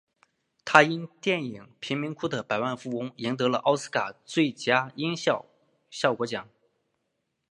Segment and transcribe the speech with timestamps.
[0.65, 5.39] 他因电影贫民窟的百万富翁赢得了奥斯卡最佳音响
[5.91, 6.49] 效果奖。